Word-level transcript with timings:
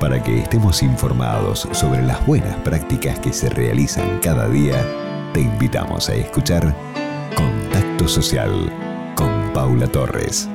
Para 0.00 0.22
que 0.22 0.40
estemos 0.40 0.82
informados 0.82 1.66
sobre 1.72 2.02
las 2.02 2.24
buenas 2.26 2.54
prácticas 2.56 3.18
que 3.20 3.32
se 3.32 3.48
realizan 3.48 4.18
cada 4.22 4.46
día, 4.46 4.84
te 5.32 5.40
invitamos 5.40 6.10
a 6.10 6.14
escuchar 6.14 6.74
Contacto 7.34 8.06
Social 8.06 8.70
con 9.16 9.52
Paula 9.54 9.86
Torres. 9.86 10.50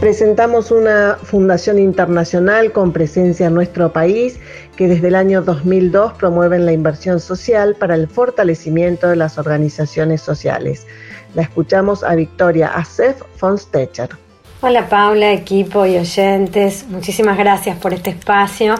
Presentamos 0.00 0.70
una 0.70 1.16
fundación 1.22 1.78
internacional 1.78 2.72
con 2.72 2.92
presencia 2.92 3.46
en 3.46 3.54
nuestro 3.54 3.90
país 3.90 4.38
que 4.76 4.88
desde 4.88 5.08
el 5.08 5.14
año 5.14 5.40
2002 5.40 6.12
promueven 6.14 6.66
la 6.66 6.72
inversión 6.72 7.20
social 7.20 7.74
para 7.74 7.94
el 7.94 8.06
fortalecimiento 8.06 9.08
de 9.08 9.16
las 9.16 9.38
organizaciones 9.38 10.20
sociales. 10.20 10.86
La 11.34 11.40
escuchamos 11.40 12.04
a 12.04 12.14
Victoria 12.16 12.68
Acef 12.68 13.22
von 13.40 13.56
Stecher. 13.56 14.10
Hola 14.64 14.88
Paula, 14.88 15.32
equipo 15.32 15.86
y 15.86 15.96
oyentes, 15.96 16.86
muchísimas 16.88 17.36
gracias 17.36 17.76
por 17.78 17.92
este 17.92 18.10
espacio. 18.10 18.76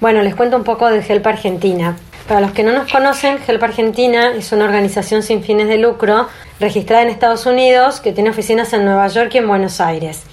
Bueno, 0.00 0.22
les 0.22 0.34
cuento 0.34 0.56
un 0.56 0.64
poco 0.64 0.90
de 0.90 1.04
HELP 1.08 1.24
Argentina. 1.24 1.96
Para 2.26 2.40
los 2.40 2.50
que 2.50 2.64
no 2.64 2.72
nos 2.72 2.90
conocen, 2.90 3.38
HELP 3.46 3.62
Argentina 3.62 4.32
es 4.36 4.50
una 4.50 4.64
organización 4.64 5.22
sin 5.22 5.44
fines 5.44 5.68
de 5.68 5.78
lucro 5.78 6.26
registrada 6.58 7.04
en 7.04 7.10
Estados 7.10 7.46
Unidos 7.46 8.00
que 8.00 8.10
tiene 8.10 8.30
oficinas 8.30 8.72
en 8.72 8.84
Nueva 8.84 9.06
York 9.06 9.30
y 9.34 9.38
en 9.38 9.46
Buenos 9.46 9.80
Aires. 9.80 10.24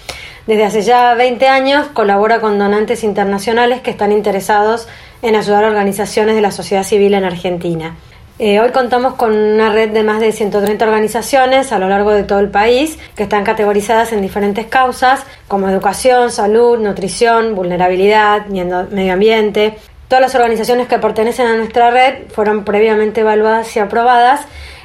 Desde 0.48 0.66
hace 0.66 0.82
ya 0.82 1.14
20 1.14 1.48
años 1.48 1.86
colabora 1.94 2.42
con 2.42 2.58
donantes 2.58 3.04
internacionales 3.04 3.82
que 3.82 3.92
están 3.92 4.12
interesados 4.12 4.88
en 5.22 5.36
ayudar 5.36 5.64
a 5.64 5.68
organizaciones 5.68 6.34
de 6.34 6.42
la 6.42 6.50
sociedad 6.50 6.84
civil 6.84 7.14
en 7.14 7.26
Argentina. 7.26 7.98
Eh, 8.44 8.60
hoy 8.60 8.72
contamos 8.72 9.14
con 9.14 9.36
una 9.36 9.72
red 9.72 9.92
de 9.92 10.02
más 10.02 10.20
de 10.20 10.32
130 10.32 10.84
organizaciones 10.84 11.72
a 11.72 11.78
lo 11.78 11.88
largo 11.88 12.10
de 12.10 12.24
todo 12.24 12.40
el 12.40 12.50
país 12.50 12.98
que 13.16 13.22
están 13.22 13.44
categorizadas 13.44 14.14
en 14.14 14.22
diferentes 14.24 14.66
causas 14.66 15.24
como 15.48 15.70
educación, 15.70 16.32
salud, 16.32 16.80
nutrición, 16.80 17.54
vulnerabilidad, 17.54 18.48
medio 18.48 19.14
ambiente. 19.14 19.78
Todas 20.08 20.24
las 20.24 20.34
organizaciones 20.34 20.88
que 20.88 20.98
pertenecen 20.98 21.46
a 21.46 21.56
nuestra 21.56 21.92
red 21.92 22.32
fueron 22.34 22.64
previamente 22.64 23.22
evaluadas 23.22 23.76
y 23.76 23.80
aprobadas. 23.80 24.42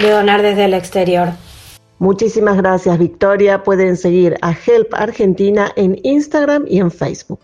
de 0.00 0.10
donar 0.10 0.40
desde 0.42 0.64
el 0.64 0.74
exterior. 0.74 1.28
Muchísimas 1.98 2.56
gracias 2.56 2.98
Victoria. 2.98 3.62
Pueden 3.62 3.96
seguir 3.96 4.36
a 4.42 4.52
Help 4.52 4.94
Argentina 4.94 5.70
en 5.76 5.98
Instagram 6.02 6.64
y 6.68 6.78
en 6.78 6.90
Facebook. 6.90 7.40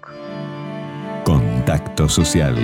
Contacto 1.24 2.08
Social 2.08 2.56